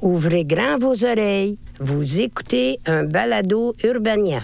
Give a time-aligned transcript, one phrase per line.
[0.00, 1.58] Ouvrez grand vos oreilles.
[1.78, 4.40] Vous écoutez un balado Urbania.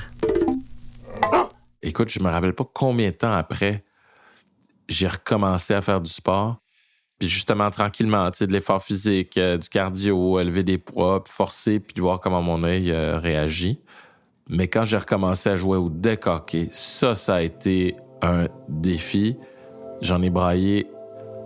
[1.82, 3.84] Écoute, je me rappelle pas combien de temps après
[4.88, 6.56] j'ai recommencé à faire du sport.
[7.18, 11.32] Puis justement, tranquillement, tu sais, de l'effort physique, euh, du cardio, lever des poids, puis
[11.32, 13.80] forcer, puis voir comment mon œil euh, réagit.
[14.48, 19.36] Mais quand j'ai recommencé à jouer au deck hockey, ça, ça a été un défi.
[20.02, 20.86] J'en ai braillé.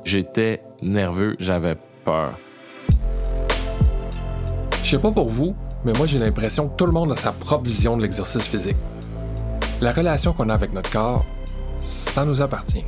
[0.04, 2.36] J'étais nerveux, j'avais peur.
[4.90, 5.54] Je sais pas pour vous,
[5.84, 8.76] mais moi j'ai l'impression que tout le monde a sa propre vision de l'exercice physique.
[9.80, 11.24] La relation qu'on a avec notre corps,
[11.78, 12.84] ça nous appartient.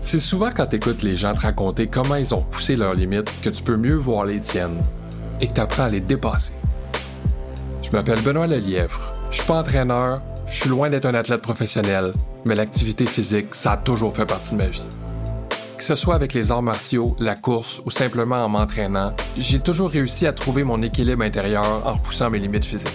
[0.00, 3.30] C'est souvent quand tu écoutes les gens te raconter comment ils ont poussé leurs limites
[3.42, 4.82] que tu peux mieux voir les tiennes
[5.42, 6.54] et que tu apprends à les dépasser.
[7.82, 9.12] Je m'appelle Benoît Lelièvre.
[9.30, 12.14] Je suis pas entraîneur, je suis loin d'être un athlète professionnel,
[12.46, 14.86] mais l'activité physique, ça a toujours fait partie de ma vie.
[15.80, 19.88] Que ce soit avec les arts martiaux, la course ou simplement en m'entraînant, j'ai toujours
[19.88, 22.92] réussi à trouver mon équilibre intérieur en repoussant mes limites physiques.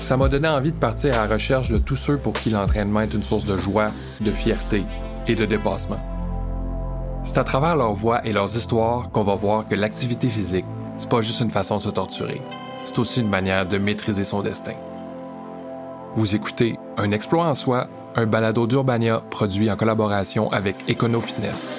[0.00, 3.02] Ça m'a donné envie de partir à la recherche de tous ceux pour qui l'entraînement
[3.02, 4.82] est une source de joie, de fierté
[5.28, 6.00] et de dépassement.
[7.22, 11.08] C'est à travers leurs voix et leurs histoires qu'on va voir que l'activité physique, c'est
[11.08, 12.42] pas juste une façon de se torturer,
[12.82, 14.74] c'est aussi une manière de maîtriser son destin.
[16.16, 21.76] Vous écoutez Un exploit en soi, un balado d'Urbania produit en collaboration avec Econo Fitness.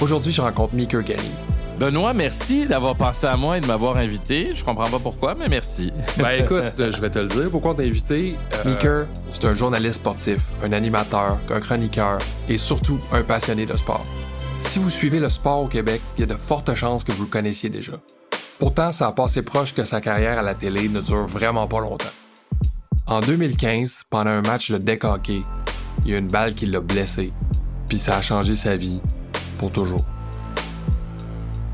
[0.00, 1.30] Aujourd'hui, je rencontre Meeker Gary.
[1.78, 4.52] Benoît, merci d'avoir pensé à moi et de m'avoir invité.
[4.54, 5.92] Je comprends pas pourquoi, mais merci.
[6.18, 7.50] Ben écoute, je vais te le dire.
[7.50, 8.36] Pourquoi on t'a invité?
[8.54, 13.76] Euh, Meeker, c'est un journaliste sportif, un animateur, un chroniqueur et surtout un passionné de
[13.76, 14.04] sport.
[14.54, 17.24] Si vous suivez le sport au Québec, il y a de fortes chances que vous
[17.24, 17.92] le connaissiez déjà.
[18.58, 21.80] Pourtant, ça a passé proche que sa carrière à la télé ne dure vraiment pas
[21.80, 22.06] longtemps.
[23.06, 25.04] En 2015, pendant un match de deck
[26.04, 27.32] il y a une balle qui l'a blessé,
[27.86, 29.00] puis ça a changé sa vie
[29.58, 30.04] pour toujours.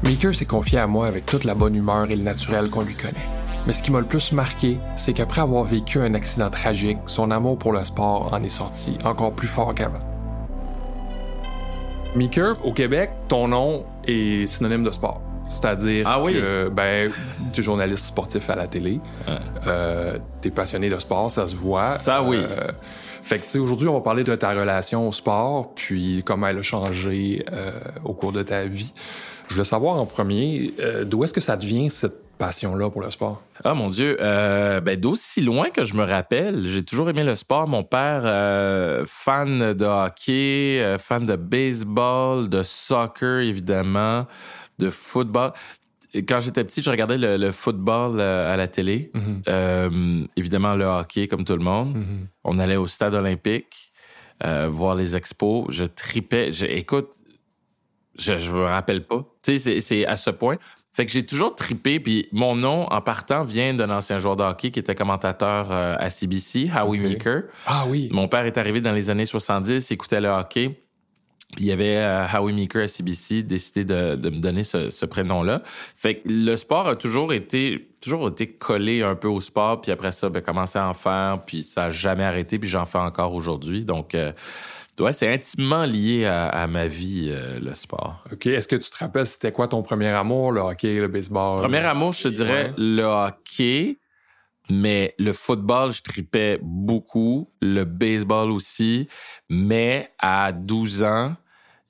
[0.05, 2.97] Meeker s'est confié à moi avec toute la bonne humeur et le naturel qu'on lui
[2.97, 3.15] connaît.
[3.67, 7.31] Mais ce qui m'a le plus marqué, c'est qu'après avoir vécu un accident tragique, son
[7.31, 10.03] amour pour le sport en est sorti encore plus fort qu'avant.
[12.17, 15.23] Meeker, au Québec, ton nom est synonyme de sport.
[15.49, 16.35] C'est-à-dire ah oui?
[16.35, 17.11] que ben,
[17.53, 19.01] tu es journaliste sportif à la télé,
[19.67, 21.89] euh, tu es passionné de sport, ça se voit.
[21.89, 22.39] Ça oui.
[22.39, 22.73] Euh,
[23.21, 26.49] fait que tu sais, aujourd'hui, on va parler de ta relation au sport, puis comment
[26.49, 27.71] elle a changé euh,
[28.05, 28.93] au cours de ta vie.
[29.47, 33.43] Je voulais savoir en premier, d'où est-ce que ça devient cette passion-là pour le sport?
[33.63, 37.69] Ah mon Dieu, ben, d'aussi loin que je me rappelle, j'ai toujours aimé le sport.
[37.69, 38.23] Mon père,
[39.07, 44.27] fan de hockey, fan de baseball, de soccer évidemment
[44.83, 45.53] de football.
[46.15, 49.11] Quand j'étais petit, je regardais le, football euh, à la télé.
[49.15, 49.43] Mhm.
[49.49, 51.97] Euh, évidemment, le hockey, comme tout le monde.
[51.97, 52.27] Mhm.
[52.45, 53.93] On allait au stade olympique
[54.45, 55.67] euh, voir les expos.
[55.71, 56.51] Je tripais.
[56.69, 57.15] écoute,
[58.19, 59.25] je, je me rappelle pas.
[59.43, 60.57] Tu sais, c'est à ce point.
[60.95, 64.43] Fait que j'ai toujours tripé, puis mon nom, en partant, vient d'un ancien joueur de
[64.43, 67.45] hockey qui était commentateur à CBC, Howie Meeker.
[67.65, 68.11] Ah oui.
[68.13, 70.83] Mon père est arrivé dans les années 70, il écoutait le hockey.
[71.57, 74.89] Puis il y avait euh, Howie Meeker à CBC décidé de, de me donner ce,
[74.89, 75.63] ce prénom-là.
[75.65, 79.93] Fait que le sport a toujours été toujours été collé un peu au sport, puis
[79.93, 82.99] après ça, ben, commencé à en faire, puis ça a jamais arrêté, puis j'en fais
[82.99, 83.85] encore aujourd'hui.
[83.85, 84.33] Donc, euh,
[84.99, 88.25] ouais, c'est intimement lié à, à ma vie, euh, le sport.
[88.33, 88.47] OK.
[88.47, 91.61] Est-ce que tu te rappelles, c'était quoi ton premier amour, le hockey, le baseball?
[91.61, 93.99] Premier amour, je te dirais le hockey.
[94.71, 97.51] Mais le football, je tripais beaucoup.
[97.61, 99.09] Le baseball aussi.
[99.51, 101.35] Mais à 12 ans,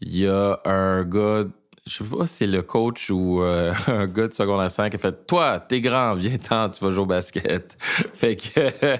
[0.02, 1.44] il y a un gars,
[1.86, 4.96] je sais pas si c'est le coach ou euh, un gars de secondaire 5 qui
[4.96, 7.76] a fait Toi, t'es grand, viens-t'en, tu vas jouer au basket.
[7.80, 8.70] fait que.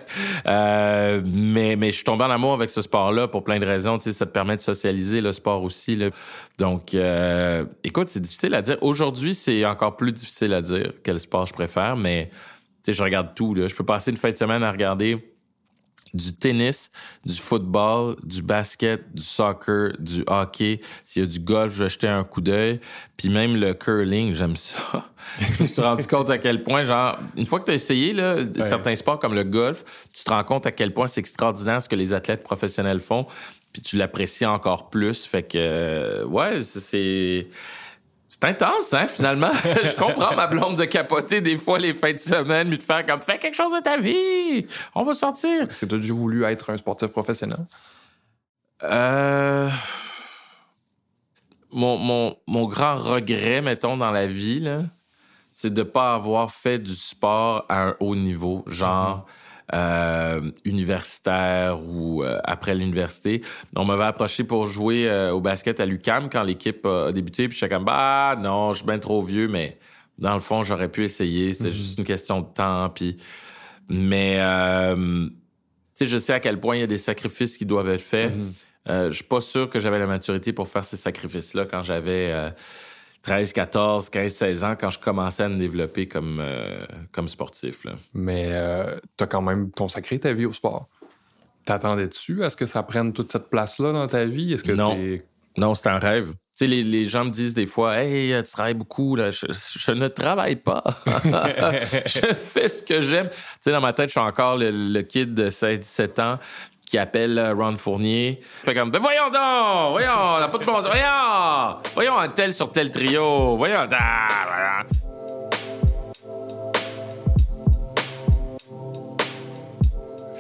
[0.46, 3.96] Euh, mais, mais je suis tombé en amour avec ce sport-là pour plein de raisons.
[3.98, 5.94] Tu sais, ça te permet de socialiser le sport aussi.
[5.94, 6.10] Là.
[6.58, 8.76] Donc, euh, écoute, c'est difficile à dire.
[8.80, 12.38] Aujourd'hui, c'est encore plus difficile à dire quel sport je préfère, mais tu
[12.86, 13.54] sais, je regarde tout.
[13.54, 13.68] Là.
[13.68, 15.31] Je peux passer une fin de semaine à regarder
[16.14, 16.90] du tennis,
[17.24, 20.80] du football, du basket, du soccer, du hockey.
[21.04, 22.80] S'il y a du golf, je vais jeter un coup d'œil.
[23.16, 25.10] Puis même le curling, j'aime ça.
[25.58, 28.12] je me suis rendu compte à quel point, genre, une fois que tu as essayé
[28.12, 31.80] là, certains sports comme le golf, tu te rends compte à quel point c'est extraordinaire
[31.80, 33.26] ce que les athlètes professionnels font.
[33.72, 35.24] Puis tu l'apprécies encore plus.
[35.24, 37.48] Fait que, euh, ouais, c'est
[38.32, 39.50] c'est intense, hein, finalement.
[39.84, 43.04] je comprends ma blonde de capoter des fois les fins de semaine, mais de faire
[43.04, 44.66] comme fais quelque chose de ta vie.
[44.94, 45.64] On va sortir.
[45.68, 47.58] Est-ce que tu as déjà voulu être un sportif professionnel?
[48.84, 49.68] Euh.
[51.72, 54.66] Mon, mon, mon, grand regret, mettons, dans la vie,
[55.50, 58.64] c'est de ne pas avoir fait du sport à un haut niveau.
[58.66, 59.26] Genre,
[59.74, 63.42] euh, universitaire ou euh, après l'université.
[63.76, 67.48] On m'avait approché pour jouer euh, au basket à l'UCAM quand l'équipe a débuté.
[67.48, 69.78] Puis j'étais comme, bah non, je suis bien trop vieux, mais
[70.18, 71.52] dans le fond, j'aurais pu essayer.
[71.52, 72.90] C'était juste une question de temps.
[72.90, 73.16] Puis...
[73.88, 74.36] Mais
[74.94, 75.32] tu
[75.94, 78.32] sais, je sais à quel point il y a des sacrifices qui doivent être faits.
[78.88, 82.52] Euh, je suis pas sûr que j'avais la maturité pour faire ces sacrifices-là quand j'avais
[83.22, 87.84] 13, 14, 15, 16 ans, quand je commençais à me développer comme, euh, comme sportif.
[87.84, 87.92] Là.
[88.14, 90.86] Mais euh, t'as quand même consacré ta vie au sport.
[91.64, 94.52] T'attendais-tu à ce que ça prenne toute cette place-là dans ta vie?
[94.52, 94.94] Est-ce que Non.
[94.96, 95.24] t'es-
[95.56, 96.30] Non, c'est un rêve.
[96.30, 99.14] Tu sais, les, les gens me disent des fois, Hey, tu travailles beaucoup.
[99.16, 99.30] Là.
[99.30, 100.82] Je, je ne travaille pas.
[102.06, 103.28] je fais ce que j'aime.
[103.28, 106.38] Tu sais, dans ma tête, je suis encore le, le kid de 16-17 ans
[106.92, 108.38] qui appelle euh, Ron Fournier.
[108.66, 109.92] Fait comme, ben voyons donc!
[109.92, 110.84] Voyons, on n'a pas de bon sens.
[110.84, 111.78] Voyons!
[111.94, 113.56] Voyons un tel sur tel trio.
[113.56, 113.88] Voyons.
[113.90, 114.82] Ah.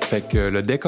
[0.02, 0.84] Fait que le deck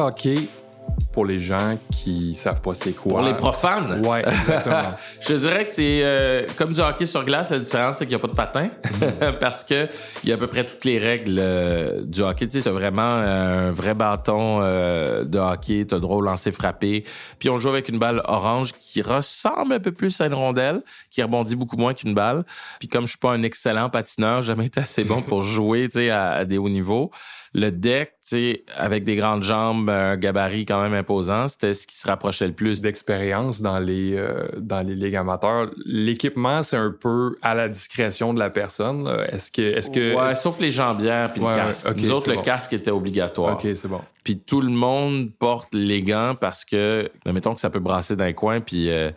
[1.15, 3.13] pour les gens qui savent pas c'est quoi.
[3.13, 4.05] Pour les profanes?
[4.05, 4.95] Ouais, exactement.
[5.21, 7.51] Je dirais que c'est euh, comme du hockey sur glace.
[7.51, 8.69] La différence, c'est qu'il n'y a pas de patin.
[9.41, 9.89] Parce que
[10.25, 12.49] il y a à peu près toutes les règles euh, du hockey.
[12.49, 15.87] Tu sais, c'est vraiment un vrai bâton euh, de hockey.
[15.87, 17.05] T'as droit au lancer frappé.
[17.39, 20.83] Puis on joue avec une balle orange qui ressemble un peu plus à une rondelle,
[21.13, 22.45] qui rebondit beaucoup moins qu'une balle.
[22.81, 25.89] Puis comme je suis pas un excellent patineur, j'ai jamais été assez bon pour jouer,
[25.89, 27.13] tu sais, à, à des hauts niveaux.
[27.53, 31.99] Le deck, sais, avec des grandes jambes, un gabarit quand même imposant, c'était ce qui
[31.99, 35.71] se rapprochait le plus d'expérience dans les euh, dans les ligues amateurs.
[35.85, 39.07] L'équipement, c'est un peu à la discrétion de la personne.
[39.29, 41.91] Est-ce que est-ce que Ouais, sauf les jambières puis Ouais, le casque.
[41.91, 42.43] ok, Nous autres, le bon.
[42.43, 43.55] casque était obligatoire.
[43.55, 44.01] Ok, c'est bon.
[44.23, 48.33] Puis tout le monde porte les gants parce que, mettons que ça peut brasser d'un
[48.33, 49.11] coin, puis euh,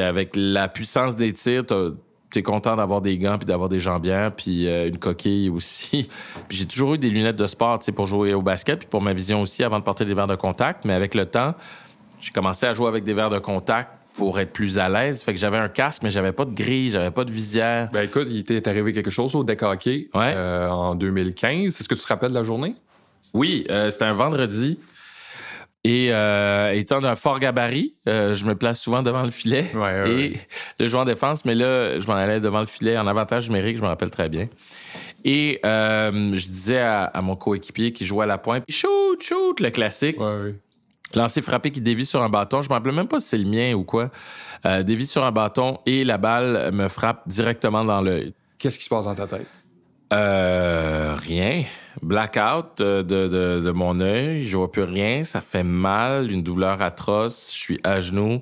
[0.00, 1.64] avec la puissance des tirs,
[2.36, 6.08] t'es content d'avoir des gants puis d'avoir des jambières puis euh, une coquille aussi.
[6.48, 8.88] puis j'ai toujours eu des lunettes de sport, tu sais, pour jouer au basket puis
[8.88, 10.84] pour ma vision aussi avant de porter des verres de contact.
[10.84, 11.54] Mais avec le temps,
[12.20, 15.22] j'ai commencé à jouer avec des verres de contact pour être plus à l'aise.
[15.22, 17.90] Fait que j'avais un casque, mais j'avais pas de grille, j'avais pas de visière.
[17.92, 20.32] Ben écoute, il t'est arrivé quelque chose au deck hockey Ouais.
[20.34, 21.66] euh, en 2015.
[21.80, 22.76] Est-ce que tu te rappelles de la journée?
[23.34, 24.78] Oui, euh, c'était un vendredi.
[25.88, 29.70] Et euh, étant d'un fort gabarit, euh, je me place souvent devant le filet.
[29.72, 30.36] Ouais, ouais, et
[30.80, 33.76] le joueur en défense, mais là, je m'en allais devant le filet en avantage numérique,
[33.76, 34.48] je me rappelle très bien.
[35.24, 39.60] Et euh, je disais à, à mon coéquipier qui jouait à la pointe, shoot, shoot,
[39.60, 40.16] le classique.
[41.14, 42.62] Lancer frappé qui dévie sur un bâton.
[42.62, 44.10] Je me rappelle même pas si c'est le mien ou quoi.
[44.82, 48.34] Dévie sur un bâton et la balle me frappe directement dans l'œil.
[48.58, 49.46] Qu'est-ce qui se passe dans ta tête?
[50.12, 51.62] Euh, rien.
[52.02, 54.44] Blackout euh, de, de, de mon œil.
[54.44, 55.24] Je vois plus rien.
[55.24, 57.50] Ça fait mal, une douleur atroce.
[57.52, 58.40] Je suis à genoux.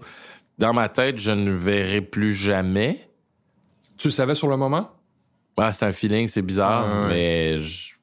[0.58, 3.08] Dans ma tête, je ne verrai plus jamais.
[3.96, 4.90] Tu le savais sur le moment?
[5.56, 7.08] Ah, c'est un feeling, c'est bizarre, ouais.
[7.08, 7.94] mais je,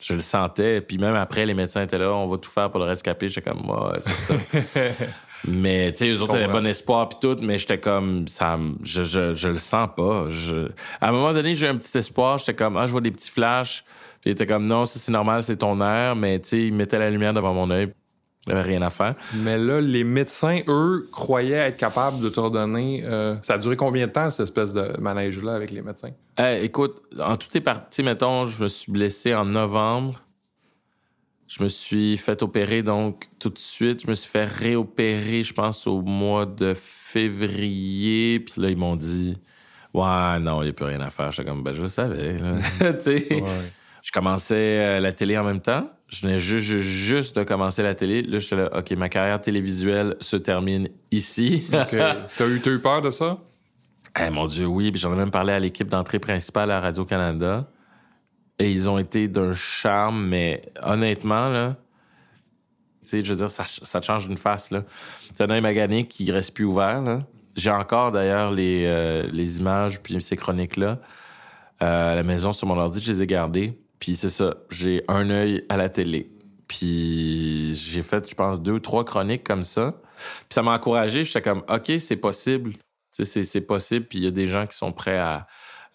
[0.00, 0.80] je le sentais.
[0.80, 3.28] Puis même après, les médecins étaient là, on va tout faire pour le rescaper.
[3.28, 4.34] J'étais comme, ouais, c'est ça.
[5.46, 9.02] mais tu sais, eux autres avaient bon espoir puis tout, mais j'étais comme, ça, je,
[9.02, 10.28] je, je le sens pas.
[10.28, 10.68] Je...
[11.00, 12.38] À un moment donné, j'ai eu un petit espoir.
[12.38, 13.84] J'étais comme, ah, je vois des petits flashs.
[14.28, 16.14] Il était comme, non, ça c'est normal, c'est ton air.
[16.14, 17.90] Mais tu sais, il mettait la lumière devant mon œil.
[18.46, 19.14] Il n'y avait rien à faire.
[19.36, 23.02] Mais là, les médecins, eux, croyaient être capables de te redonner.
[23.04, 26.10] euh, ça a duré combien de temps, cette espèce de manège-là avec les médecins?
[26.38, 30.20] Eh, écoute, en tout est parti, mettons, je me suis blessé en novembre.
[31.46, 34.02] Je me suis fait opérer, donc, tout de suite.
[34.02, 38.40] Je me suis fait réopérer, je pense, au mois de février.
[38.40, 39.38] Puis là, ils m'ont dit,
[39.94, 41.32] ouais, non, il n'y a plus rien à faire.
[41.32, 42.36] J'étais comme, ben, je le savais.
[42.78, 43.42] tu sais.
[44.08, 45.86] Je commençais euh, la télé en même temps.
[46.08, 48.22] Je venais juste, juste, de commencer la télé.
[48.22, 51.64] Là, j'étais là, OK, ma carrière télévisuelle se termine ici.
[51.74, 51.90] Ok.
[52.38, 53.36] T'as eu, eu peur de ça?
[54.18, 54.90] Eh mon Dieu, oui.
[54.90, 57.68] Puis j'en ai même parlé à l'équipe d'entrée principale à Radio-Canada.
[58.58, 61.76] Et ils ont été d'un charme, mais honnêtement, là,
[63.02, 64.84] tu sais, je veux dire, ça, ça te change une face, là.
[65.34, 67.26] C'est un magané qui reste plus ouvert, là.
[67.56, 70.98] J'ai encore, d'ailleurs, les, euh, les images puis ces chroniques-là
[71.82, 73.78] euh, à la maison sur mon ordi, je les ai gardées.
[73.98, 76.30] Puis c'est ça, j'ai un œil à la télé.
[76.68, 80.00] Puis j'ai fait, je pense, deux ou trois chroniques comme ça.
[80.16, 81.24] Puis ça m'a encouragé.
[81.24, 82.72] J'étais comme, OK, c'est possible.
[83.14, 84.06] Tu sais, c'est- possible.
[84.06, 85.46] Puis il y a des gens qui sont prêts à,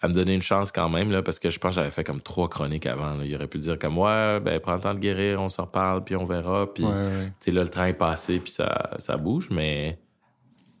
[0.02, 2.04] à me donner une chance quand même, là, parce que je pense que j'avais fait
[2.04, 3.14] comme trois chroniques avant.
[3.14, 3.24] là.
[3.24, 6.04] Il aurait pu dire comme, ouais, ben, prends le temps de guérir, on s'en reparle,
[6.04, 6.72] puis on verra.
[6.74, 7.52] Puis, Ouais, ouais.
[7.52, 9.98] là, le train est passé, puis ça, ça bouge, mais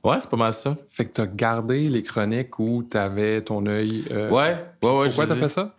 [0.02, 0.76] ouais, c'est pas mal ça.
[0.88, 4.04] Fait que t'as gardé les chroniques où t'avais ton œil.
[4.10, 5.06] euh, Ouais, ouais, ouais.
[5.06, 5.74] Pourquoi t'as fait ça?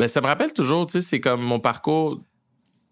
[0.00, 2.20] Ben, ça me rappelle toujours, tu sais, c'est comme mon parcours.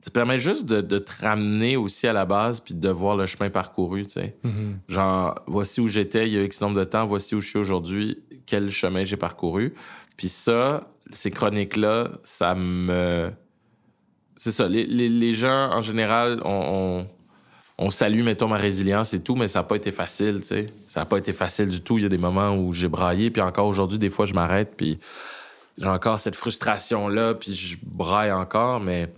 [0.01, 3.27] Ça permet juste de, de te ramener aussi à la base puis de voir le
[3.27, 4.37] chemin parcouru, tu sais.
[4.89, 7.59] Genre, voici où j'étais il y a X nombre de temps, voici où je suis
[7.59, 9.75] aujourd'hui, quel chemin j'ai parcouru.
[10.17, 13.33] Puis ça, ces chroniques-là, ça me
[14.37, 14.69] c'est ça.
[14.69, 17.07] Les, les- les gens, en général, on,
[17.79, 20.47] on, on salue, mettons, ma résilience et tout, mais ça n'a pas été facile, tu
[20.47, 20.67] sais.
[20.87, 21.99] Ça n'a pas été facile du tout.
[21.99, 24.75] Il y a des moments où j'ai braillé, puis encore aujourd'hui, des fois, je m'arrête,
[24.77, 25.01] puis
[25.81, 29.13] j'ai encore cette frustration-là, puis je braille encore, mais...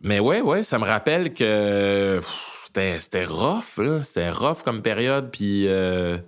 [0.00, 2.20] Mais ouais, ouais, ça me rappelle que
[2.62, 4.02] c'était c'était rough, là.
[4.02, 5.66] C'était rough comme période, puis...
[5.66, 6.18] euh,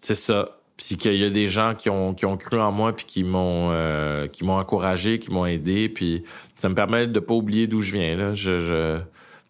[0.00, 0.56] c'est ça.
[0.76, 3.22] Puis qu'il y a des gens qui ont, qui ont cru en moi puis qui
[3.22, 5.90] m'ont euh, qui m'ont encouragé, qui m'ont aidé.
[5.90, 6.24] Puis
[6.56, 8.16] ça me permet de pas oublier d'où je viens.
[8.16, 8.32] Là.
[8.32, 8.98] Je, je-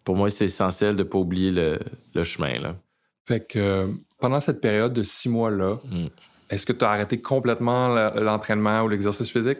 [0.03, 1.79] pour moi, c'est essentiel de pas oublier le,
[2.15, 2.59] le chemin.
[2.59, 2.75] Là.
[3.29, 3.87] Fait que euh,
[4.19, 6.07] pendant cette période de six mois-là, Mm.
[6.51, 9.57] Est-ce que tu as arrêté complètement l'entraînement ou l'exercice physique?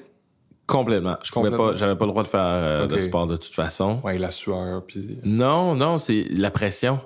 [0.67, 1.17] Complètement.
[1.21, 3.99] Je pouvais pas, j'avais pas le droit de faire euh, de sport de toute façon.
[4.05, 5.19] Ouais, la sueur, puis...
[5.23, 7.01] Non, non, c'est la pression.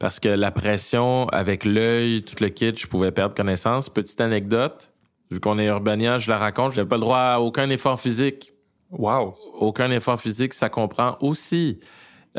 [0.00, 3.90] Parce que la pression, avec l'œil, tout le kit, je pouvais perdre connaissance.
[3.90, 4.90] Petite anecdote,
[5.30, 8.52] vu qu'on est urbanien, je la raconte, j'avais pas le droit à aucun effort physique.
[8.90, 9.34] Wow!
[9.60, 11.78] Aucun effort physique, ça comprend aussi,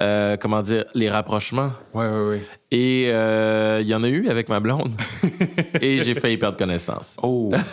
[0.02, 1.72] euh, comment dire, les rapprochements.
[1.94, 2.42] Ouais, ouais, ouais.
[2.70, 4.92] Et euh, il y en a eu avec ma blonde.
[5.82, 7.18] et j'ai failli perdre connaissance.
[7.24, 7.50] Oh!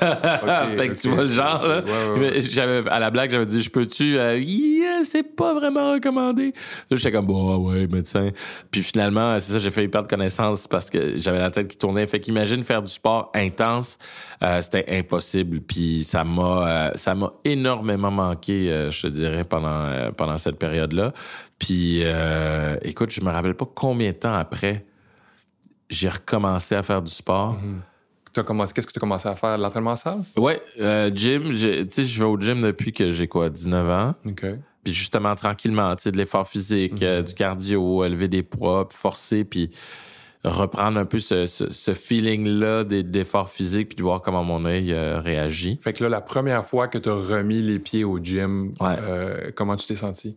[0.77, 1.83] Fait que tu vois le genre, là.
[1.83, 4.17] Ouais, ouais, J'avais, à la blague, j'avais dit, je peux-tu?
[4.17, 6.53] Euh, Yeah, c'est pas vraiment recommandé.
[6.93, 8.29] J'étais comme, bon, ouais, médecin.
[8.71, 12.07] Puis finalement, c'est ça, j'ai failli perdre connaissance parce que j'avais la tête qui tournait.
[12.07, 13.99] Fait qu'imagine faire du sport intense,
[14.45, 15.61] euh, c'était impossible.
[15.61, 21.13] Puis ça m'a, ça m'a énormément manqué, je te dirais, pendant, pendant cette période-là.
[21.59, 24.85] Puis, euh, écoute, je me rappelle pas combien de temps après
[25.95, 27.57] j'ai recommencé à faire du sport.
[28.47, 29.57] Commencé- Qu'est-ce que tu as commencé à faire?
[29.57, 30.19] L'entraînement en salle?
[30.37, 34.15] Ouais, euh, gym, tu sais, je vais au gym depuis que j'ai quoi, 19 ans.
[34.27, 34.45] OK.
[34.83, 38.99] Puis justement, tranquillement, tu sais, de l'effort physique, euh, du cardio, élever des poids, puis
[38.99, 39.71] forcer, puis
[40.43, 44.93] reprendre un peu ce, ce, ce feeling-là d'effort physique, puis de voir comment mon œil
[44.93, 45.79] euh, réagit.
[45.81, 48.97] Fait que là, la première fois que tu as remis les pieds au gym, Ouais.
[49.01, 50.37] euh, comment tu t'es senti?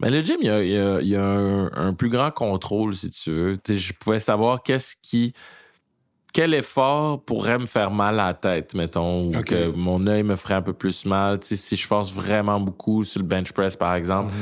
[0.00, 2.08] Mais le gym, il y a, il y a- il y a un, un plus
[2.08, 3.58] grand contrôle, si tu veux.
[3.68, 5.32] Je pouvais savoir qu'est-ce qui...
[6.32, 10.36] Quel effort pourrait me faire mal à la tête, mettons, ou que mon œil me
[10.36, 11.38] ferait un peu plus mal.
[11.42, 14.32] Si je force vraiment beaucoup sur le bench press, par exemple,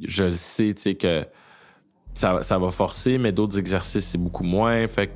[0.00, 1.26] je le sais, tu sais, que
[2.14, 4.86] ça, ça va forcer, mais d'autres exercices, c'est beaucoup moins.
[4.86, 5.12] Fait que,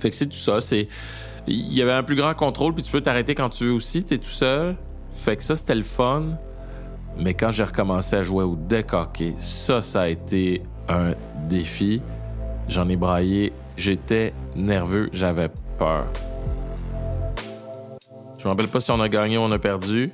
[0.00, 0.60] fait que c'est tout ça.
[0.60, 0.88] C'est,
[1.46, 4.02] il y avait un plus grand contrôle, puis tu peux t'arrêter quand tu veux aussi,
[4.02, 4.76] t'es tout seul.
[5.10, 6.36] Fait que ça, c'était le fun.
[7.20, 11.12] Mais quand j'ai recommencé à jouer au deck hockey, ça, ça a été un
[11.48, 12.02] défi.
[12.68, 13.52] J'en ai braillé.
[13.76, 15.10] J'étais nerveux.
[15.12, 16.06] J'avais peur.
[18.38, 20.12] Je me rappelle pas si on a gagné ou on a perdu.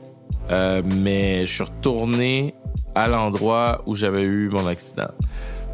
[0.50, 2.54] euh, mais je suis retourné
[2.94, 5.08] à l'endroit où j'avais eu mon accident.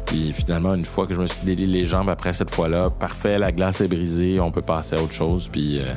[0.05, 3.39] Puis finalement, une fois que je me suis délié les jambes après cette fois-là, parfait,
[3.39, 5.93] la glace est brisée, on peut passer à autre chose, puis euh,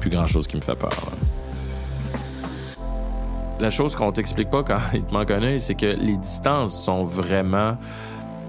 [0.00, 0.90] plus grand-chose qui me fait peur.
[0.90, 1.12] là.
[3.62, 6.84] La chose qu'on t'explique pas quand il te manque un œil, c'est que les distances
[6.84, 7.78] sont vraiment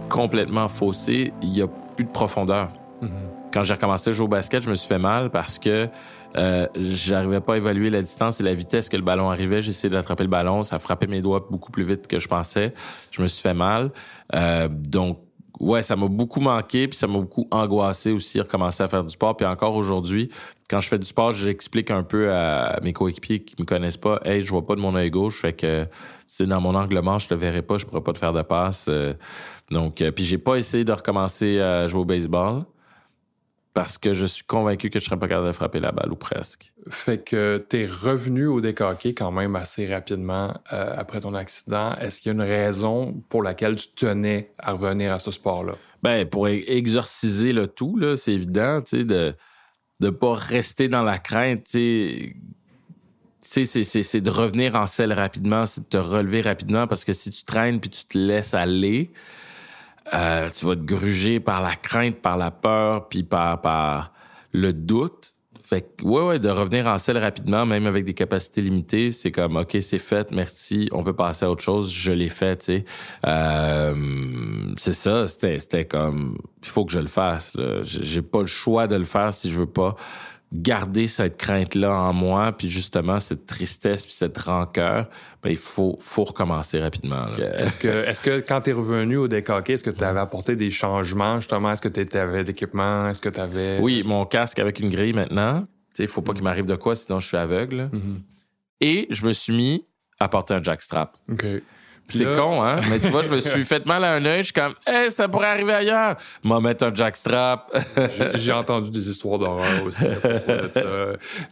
[0.10, 1.32] complètement faussées.
[1.44, 2.70] Il y a plus de profondeur.
[3.54, 5.88] Quand j'ai recommencé à jouer au basket, je me suis fait mal parce que
[6.36, 9.62] euh, j'arrivais pas à évaluer la distance et la vitesse que le ballon arrivait.
[9.62, 12.74] J'ai essayé d'attraper le ballon, ça frappait mes doigts beaucoup plus vite que je pensais.
[13.12, 13.92] Je me suis fait mal.
[14.34, 15.20] Euh, donc
[15.60, 19.12] ouais, ça m'a beaucoup manqué, puis ça m'a beaucoup angoissé aussi recommencer à faire du
[19.12, 19.38] sport.
[19.38, 20.30] Puis encore aujourd'hui,
[20.70, 24.20] quand je fais du sport, j'explique un peu à mes coéquipiers qui me connaissent pas,
[24.26, 25.88] hey, je vois pas de mon œil gauche, fait que
[26.28, 28.42] c'est dans mon angle mort, je te verrai pas, je pourrais pas te faire de
[28.42, 28.88] passe.
[28.90, 29.14] Euh,
[29.72, 32.64] donc, euh, puis j'ai pas essayé de recommencer à jouer au baseball
[33.74, 36.16] parce que je suis convaincu que je serais pas capable de frapper la balle ou
[36.16, 36.74] presque.
[36.90, 41.96] Fait que tu es revenu au hockey quand même assez rapidement euh, après ton accident.
[41.96, 45.74] Est-ce qu'il y a une raison pour laquelle tu tenais à revenir à ce sport-là?
[46.04, 49.34] Ben, pour exorciser le tout, là, c'est évident, tu sais, de
[50.00, 52.36] de pas rester dans la crainte, tu
[53.40, 53.66] sais.
[53.66, 57.44] C'est de revenir en selle rapidement, c'est de te relever rapidement parce que si tu
[57.44, 59.12] traînes puis tu te laisses aller,
[60.14, 64.14] euh, tu vas te gruger par la crainte, par la peur, puis par, par
[64.52, 65.34] le doute.
[65.62, 69.32] Fait que, ouais, ouais, de revenir en selle rapidement, même avec des capacités limitées, c'est
[69.32, 72.66] comme, OK, c'est fait, merci, on peut passer à autre chose, je l'ai fait, tu
[72.66, 72.86] sais.
[73.26, 73.96] Euh,
[74.76, 77.82] c'est ça, c'était, c'était comme, il faut que je le fasse, là.
[77.82, 79.96] J'ai pas le choix de le faire si je veux pas
[80.54, 85.10] garder cette crainte-là en moi, puis justement, cette tristesse, puis cette rancœur,
[85.42, 87.26] ben, il faut, faut recommencer rapidement.
[87.38, 91.40] Est-ce que, quand tu es revenu au hockey, est-ce que tu avais apporté des changements
[91.40, 91.72] justement?
[91.72, 93.10] Est-ce que tu avais d'équipement?
[93.10, 93.80] Est-ce que tu avais.
[93.82, 95.62] Oui, mon casque avec une grille maintenant.
[95.62, 95.68] Tu
[95.98, 97.90] sais, il faut pas qu'il m'arrive de quoi, sinon je suis aveugle.
[97.92, 98.22] Mhm.
[98.80, 99.86] Et je me suis mis
[100.20, 101.18] à porter un jackstrap.
[101.32, 101.46] OK.
[102.08, 102.80] C'est là- con, hein?
[102.90, 104.40] Mais tu vois, je me suis fait mal à un œil.
[104.40, 106.16] Je suis comme, hey, ça pourrait arriver ailleurs.
[106.44, 107.72] M'a mettre un jackstrap.
[108.36, 110.04] J'ai- entendu des histoires d'horreur aussi.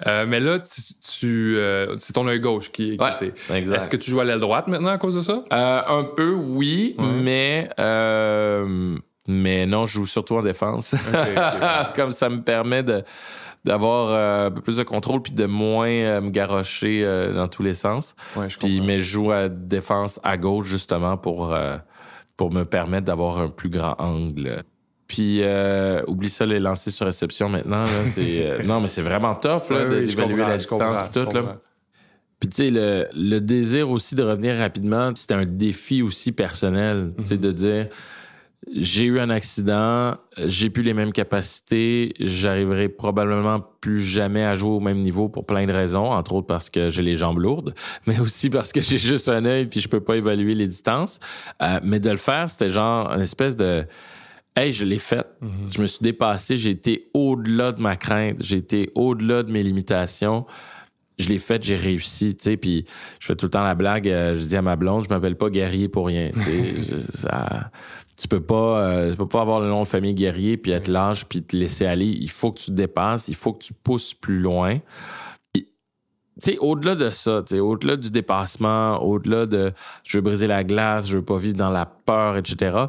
[0.08, 0.81] Euh, mais là, tu,
[1.20, 3.34] tu, euh, c'est ton œil gauche qui est Ouais.
[3.50, 5.43] Est-ce que tu joues à l'aile droite maintenant à cause de ça?
[5.51, 7.05] Euh, un peu, oui, Ouais.
[7.24, 8.96] mais euh,
[9.31, 10.95] mais non, je joue surtout en défense.
[11.95, 13.03] Comme ça me permet de
[13.63, 17.47] d'avoir euh, un peu plus de contrôle puis de moins euh, me garrocher euh, dans
[17.47, 18.15] tous les sens.
[18.35, 18.88] Ouais, je Puis comprends.
[18.88, 21.55] mais je joue à défense à gauche justement pour
[22.38, 24.63] pour me permettre d'avoir un plus grand angle.
[25.07, 25.41] Puis
[26.07, 30.00] oublie ça les lancers sur réception maintenant c'est non mais c'est vraiment tough là Ouais,
[30.00, 31.57] oui, d'évaluer la distance puis je tout là.
[32.39, 37.13] Puis tu sais, le, le désir aussi de revenir rapidement, c'était un défi aussi personnel,
[37.19, 37.88] tu sais, de dire
[38.72, 40.15] j'ai eu un accident,
[40.46, 45.46] j'ai plus les mêmes capacités, j'arriverai probablement plus jamais à jouer au même niveau pour
[45.46, 47.74] plein de raisons, entre autres parce que j'ai les jambes lourdes,
[48.08, 51.20] mais aussi parce que j'ai juste un œil puis je peux pas évaluer les distances.
[51.62, 53.86] Euh, mais de le faire, c'était genre une espèce de
[54.53, 55.25] Hey, je l'ai fait.
[55.74, 56.58] Je me suis dépassé.
[56.58, 58.44] J'ai été au-delà de ma crainte.
[58.44, 60.46] J'ai été au-delà de mes limitations
[61.20, 62.84] je l'ai fait, j'ai réussi, tu sais, puis
[63.20, 65.36] je fais tout le temps la blague, euh, je dis à ma blonde, je m'appelle
[65.38, 67.70] pas guerrier pour rien, tu sais, ça-
[68.21, 70.87] tu peux pas, euh, tu peux pas avoir le nom de famille guerrier puis être
[70.87, 73.73] lâche puis te laisser aller, il faut que tu te dépasses, il faut que tu
[73.73, 74.77] pousses plus loin.
[75.55, 75.63] Tu
[76.37, 79.73] sais, au-delà de ça, tu sais, au-delà du dépassement, au-delà de
[80.03, 82.85] je veux briser la glace, je veux pas vivre dans la peur, etc.,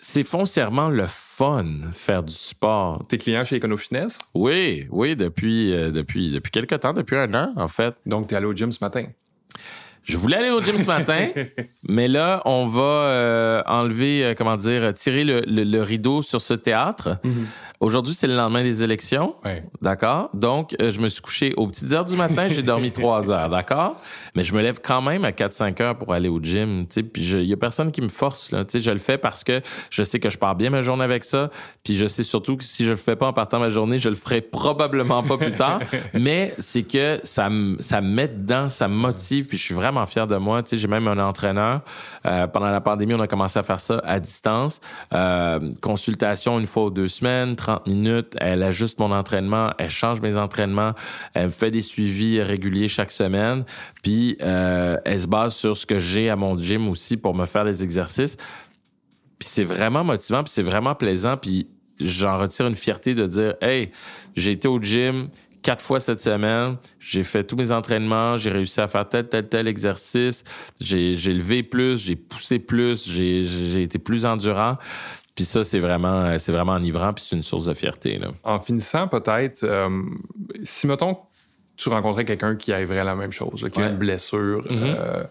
[0.00, 3.04] c'est foncièrement le fun, faire du sport.
[3.08, 7.52] T'es client chez Econofitness, Oui, oui, depuis, euh, depuis, depuis quelques temps, depuis un an,
[7.56, 7.96] en fait.
[8.06, 9.06] donc t'es allé au gym ce matin?
[10.08, 11.28] Je voulais aller au gym ce matin,
[11.88, 16.40] mais là, on va euh, enlever, euh, comment dire, tirer le, le- le rideau sur
[16.40, 17.18] ce théâtre.
[17.80, 19.34] Aujourd'hui, c'est le lendemain des élections.
[19.44, 19.62] Ouais.
[19.82, 20.30] D'accord?
[20.32, 23.50] Donc, euh, je me suis couché aux petites heures du matin, j'ai dormi trois heures,
[23.50, 24.00] d'accord?
[24.34, 27.02] Mais je me lève quand même à 4-5 heures pour aller au gym, tu sais,
[27.02, 29.44] puis il y a personne qui me force, là, tu sais, je le fais parce
[29.44, 29.60] que
[29.90, 31.50] je sais que je pars bien ma journée avec ça,
[31.84, 34.08] puis je sais surtout que si je le fais pas en partant ma journée, je
[34.08, 35.80] le ferai probablement pas plus tard,
[36.14, 39.74] mais c'est que ça me ça me met dedans, ça me motive, puis je suis
[39.74, 41.82] vraiment fier de moi, tu sais, j'ai même un entraîneur.
[42.26, 44.80] Euh, pendant la pandémie, on a commencé à faire ça à distance,
[45.14, 50.20] euh, consultation une fois ou deux semaines, 30 minutes, elle ajuste mon entraînement, elle change
[50.20, 50.92] mes entraînements,
[51.34, 53.64] elle me fait des suivis réguliers chaque semaine,
[54.02, 57.46] puis euh, elle se base sur ce que j'ai à mon gym aussi pour me
[57.46, 58.36] faire les exercices.
[59.38, 61.68] Puis c'est vraiment motivant, puis c'est vraiment plaisant, puis
[62.00, 63.90] j'en retire une fierté de dire, hey,
[64.36, 65.28] j'ai été au gym
[65.62, 69.48] quatre fois cette semaine, j'ai fait tous mes entraînements, j'ai réussi à faire tel, tel,
[69.48, 70.44] tel exercice,
[70.80, 74.76] j'ai levé plus, j'ai poussé plus, j'ai été plus endurant.
[75.34, 78.18] Puis ça, c'est vraiment, c'est vraiment enivrant, puis c'est une source de fierté.
[78.18, 78.28] Là.
[78.42, 79.88] En finissant, peut-être, euh,
[80.64, 81.16] si, mettons,
[81.76, 84.78] tu rencontrais quelqu'un qui arriverait à la même chose, là, qui a une blessure, Mhm.
[84.82, 85.22] euh,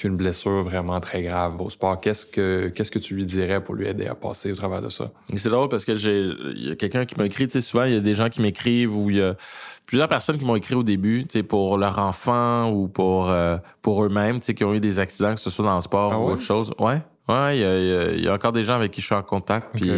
[0.00, 3.26] qui a une blessure vraiment très grave au sport, qu'est-ce que, qu'est-ce que tu lui
[3.26, 5.10] dirais pour lui aider à passer au travers de ça?
[5.36, 6.22] C'est drôle parce que j'ai,
[6.56, 8.30] il y a quelqu'un qui m'a écrit, tu sais, souvent, il y a des gens
[8.30, 9.36] qui m'écrivent ou il y a
[9.84, 13.58] plusieurs personnes qui m'ont écrit au début, tu sais, pour leur enfant ou pour, euh,
[13.82, 16.12] pour eux-mêmes, tu sais, qui ont eu des accidents, que ce soit dans le sport
[16.12, 16.72] Ah ou autre chose.
[16.78, 16.98] Ouais.
[17.28, 19.68] Ouais, il y a, il y encore des gens avec qui je suis en contact.
[19.74, 19.90] Puis,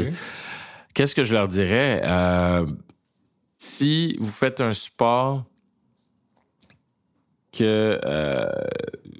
[0.95, 2.03] qu'est-ce que je leur dirais?
[2.05, 2.67] Euh,
[3.57, 5.45] si vous faites un sport
[7.53, 8.47] que, euh,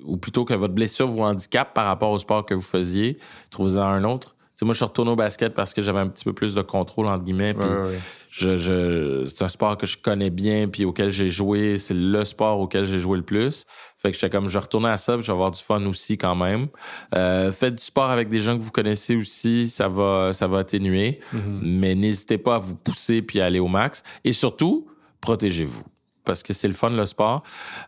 [0.05, 3.19] ou plutôt que votre blessure vous handicape par rapport au sport que vous faisiez,
[3.51, 4.37] trouvez-en un autre.
[4.65, 7.07] Moi, je suis retourné au basket parce que j'avais un petit peu plus de contrôle,
[7.07, 7.55] entre guillemets.
[7.55, 7.99] puis Ouais, ouais, ouais.
[8.31, 11.79] je, je, c'est un sport que je connais bien, puis auquel j'ai joué.
[11.79, 13.65] C'est le sport auquel j'ai joué le plus.
[13.97, 16.17] Fait que j'étais comme, je retourner à ça, puis je vais avoir du fun aussi
[16.17, 16.69] quand même.
[17.15, 20.59] Euh, faites du sport avec des gens que vous connaissez aussi, ça va, ça va
[20.59, 21.21] atténuer.
[21.33, 21.61] Mhm.
[21.63, 24.03] Mais n'hésitez pas à vous pousser puis à aller au max.
[24.25, 24.87] Et surtout,
[25.21, 25.83] protégez-vous.
[26.25, 27.43] Parce que c'est le fun, le sport.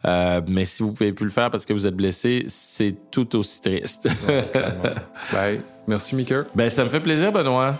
[0.04, 3.36] Euh, mais si vous pouvez plus le faire parce que vous êtes blessé, c'est tout
[3.36, 4.08] aussi triste.
[5.32, 5.60] Bye.
[5.86, 6.44] Merci, Mika.
[6.54, 7.76] ben, ça me fait plaisir, Benoît.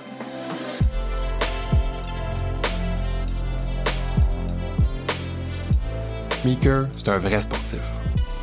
[6.44, 7.80] Meeker, c'est un vrai sportif.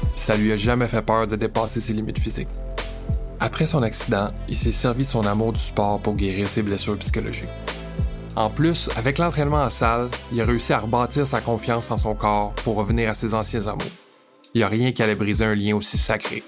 [0.01, 2.49] Puis ça lui a jamais fait peur de dépasser ses limites physiques.
[3.39, 6.97] Après son accident, il s'est servi de son amour du sport pour guérir ses blessures
[6.97, 7.49] psychologiques.
[8.35, 12.15] En plus, avec l'entraînement en salle, il a réussi à rebâtir sa confiance en son
[12.15, 13.81] corps pour revenir à ses anciens amours.
[14.53, 16.43] Il n'y a rien qui allait briser un lien aussi sacré.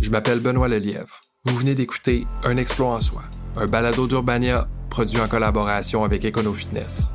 [0.00, 1.20] Je m'appelle Benoît Lelièvre.
[1.44, 3.22] Vous venez d'écouter Un exploit en soi,
[3.56, 7.12] un balado d'Urbania produit en collaboration avec EconoFitness.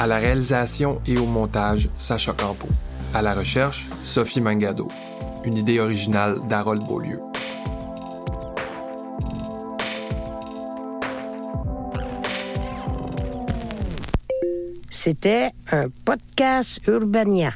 [0.00, 2.68] À la réalisation et au montage, Sacha Campo.
[3.14, 4.88] À la recherche, Sophie Mangado.
[5.44, 7.20] Une idée originale d'Harold Beaulieu.
[15.00, 17.52] C'était un podcast Urbania.